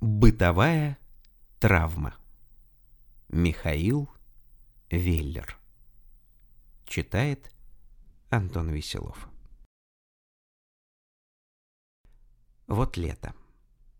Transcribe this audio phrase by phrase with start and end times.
[0.00, 0.98] Бытовая
[1.58, 2.14] травма.
[3.28, 4.08] Михаил
[4.88, 5.58] Веллер.
[6.86, 7.52] Читает
[8.30, 9.28] Антон Веселов.
[12.66, 13.34] Вот лето.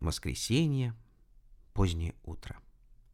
[0.00, 0.94] Воскресенье.
[1.74, 2.58] Позднее утро.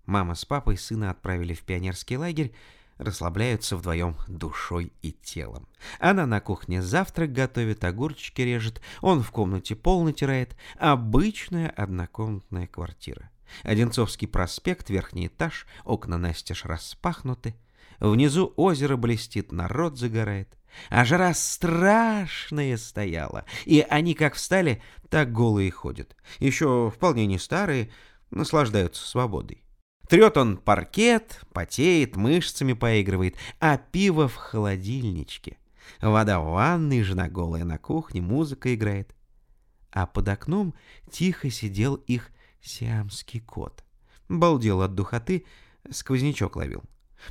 [0.05, 2.55] Мама с папой сына отправили в пионерский лагерь,
[2.99, 5.69] расслабляются вдвоем душой и телом.
[5.99, 10.57] Она на кухне завтрак готовит, огурчики режет, он в комнате пол натирает.
[10.79, 13.31] Обычная однокомнатная квартира.
[13.63, 17.54] Одинцовский проспект, верхний этаж, окна настежь распахнуты.
[18.01, 20.57] Внизу озеро блестит, народ загорает.
[20.90, 26.15] А жара страшная стояла, и они как встали, так голые ходят.
[26.39, 27.90] Еще вполне не старые,
[28.31, 29.65] наслаждаются свободой.
[30.09, 35.59] Трет он паркет, потеет, мышцами поигрывает, а пиво в холодильничке.
[36.01, 39.15] Вода в ванной, жена голая на кухне, музыка играет.
[39.91, 40.75] А под окном
[41.11, 43.84] тихо сидел их сиамский кот.
[44.29, 45.45] Балдел от духоты,
[45.91, 46.83] сквознячок ловил.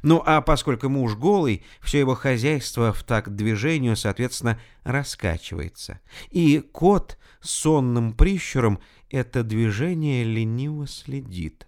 [0.01, 5.99] Ну а поскольку муж голый, все его хозяйство в такт движению, соответственно, раскачивается.
[6.31, 8.79] И кот сонным прищуром
[9.09, 11.67] это движение лениво следит.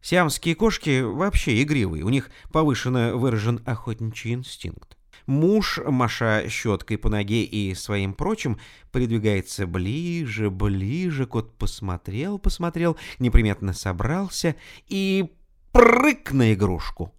[0.00, 4.96] Сиамские кошки вообще игривые, у них повышенно выражен охотничий инстинкт.
[5.26, 8.58] Муж, маша щеткой по ноге и своим прочим,
[8.92, 14.54] придвигается ближе, ближе, кот посмотрел, посмотрел, неприметно собрался
[14.86, 15.30] и
[15.72, 17.12] прыг на игрушку.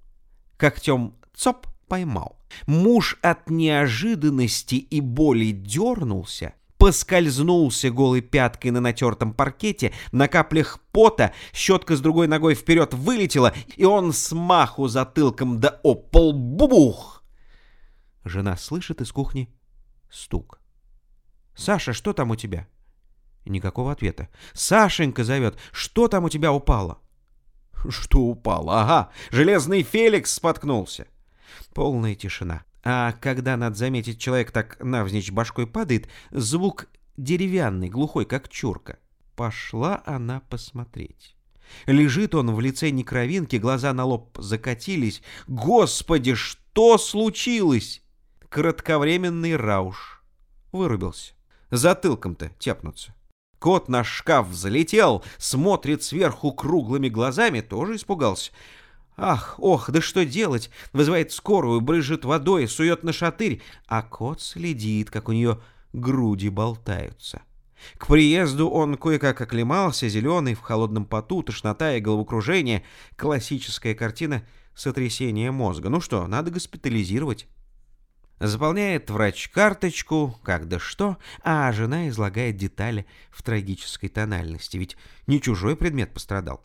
[0.57, 2.39] Когтем цоп поймал.
[2.65, 11.33] Муж от неожиданности и боли дернулся, поскользнулся голой пяткой на натертом паркете, на каплях пота,
[11.53, 17.23] щетка с другой ногой вперед вылетела, и он смаху затылком да опол бубух.
[18.23, 19.53] Жена слышит из кухни
[20.09, 20.59] стук.
[21.55, 22.67] «Саша, что там у тебя?»
[23.45, 24.29] Никакого ответа.
[24.53, 26.99] «Сашенька зовет, что там у тебя упало?»
[27.89, 28.81] «Что упало?
[28.81, 31.07] Ага, железный Феликс споткнулся!»
[31.73, 32.63] Полная тишина.
[32.83, 36.87] А когда, надо заметить, человек так навзничь башкой падает, звук
[37.17, 38.99] деревянный, глухой, как чурка.
[39.35, 41.35] Пошла она посмотреть.
[41.85, 45.21] Лежит он в лице некровинки, глаза на лоб закатились.
[45.47, 48.01] Господи, что случилось?
[48.49, 50.23] Кратковременный рауш.
[50.71, 51.33] Вырубился.
[51.69, 53.13] Затылком-то тяпнуться.
[53.59, 58.51] Кот на шкаф взлетел, смотрит сверху круглыми глазами, тоже испугался.
[59.21, 60.69] Ах, ох, да что делать?
[60.93, 65.59] Вызывает скорую, брызжет водой, сует на шатырь, а кот следит, как у нее
[65.91, 67.41] груди болтаются.
[67.97, 72.83] К приезду он кое-как оклемался, зеленый, в холодном поту, тошнота и головокружение.
[73.17, 74.43] Классическая картина
[74.73, 75.89] сотрясения мозга.
[75.89, 77.47] Ну что, надо госпитализировать.
[78.39, 84.95] Заполняет врач карточку, как да что, а жена излагает детали в трагической тональности, ведь
[85.27, 86.63] не чужой предмет пострадал.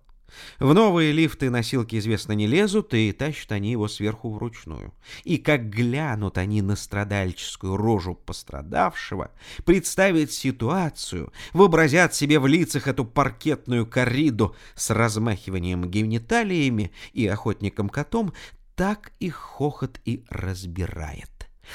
[0.59, 4.93] В новые лифты носилки, известно, не лезут, и тащат они его сверху вручную.
[5.25, 9.31] И как глянут они на страдальческую рожу пострадавшего,
[9.65, 18.33] представят ситуацию, вообразят себе в лицах эту паркетную корриду с размахиванием гениталиями и охотником-котом,
[18.75, 21.34] так их хохот и разбирает.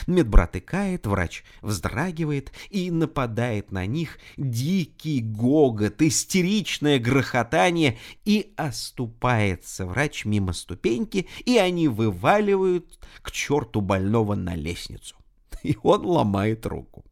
[0.10, 10.26] Медбрат икает, врач вздрагивает и нападает на них дикий гогот, истеричное грохотание, и оступается врач
[10.26, 15.16] мимо ступеньки, и они вываливают к черту больного на лестницу.
[15.64, 17.06] И он ломает руку.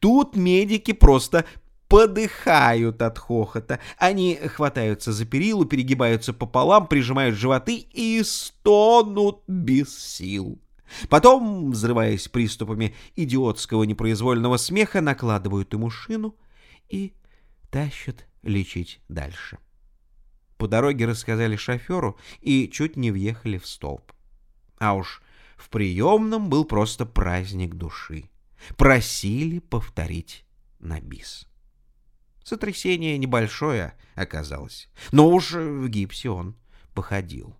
[0.00, 1.44] Тут медики просто
[1.86, 3.78] подыхают от хохота.
[3.96, 10.58] Они хватаются за перилу, перегибаются пополам, прижимают животы и стонут без сил.
[11.08, 16.36] Потом, взрываясь приступами идиотского непроизвольного смеха, накладывают ему шину
[16.88, 17.14] и
[17.70, 19.58] тащат лечить дальше.
[20.56, 24.12] По дороге рассказали шоферу и чуть не въехали в столб.
[24.78, 25.22] А уж
[25.56, 28.30] в приемном был просто праздник души.
[28.76, 30.44] Просили повторить
[30.78, 31.46] на бис.
[32.44, 36.56] Сотрясение небольшое оказалось, но уж в гипсе он
[36.94, 37.56] походил.